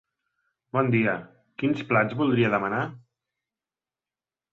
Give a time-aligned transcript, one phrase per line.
[0.77, 1.11] Bon dia,
[1.63, 2.79] quins plats voldria demanar?